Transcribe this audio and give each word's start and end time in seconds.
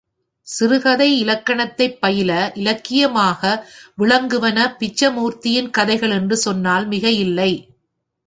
சிறுகதை 0.47 1.23
இலக்கணத்தைப் 1.23 1.97
பயில 1.99 2.31
இலக்கியமாக 2.53 3.41
விளங்குவன 3.97 4.65
பிச்சமூர்த்தியின் 4.79 5.69
கதைகள் 5.69 6.09
என்று 6.09 6.37
சொன்னால் 6.37 6.87
மிகை 6.87 7.19
இல்லை. 7.19 7.51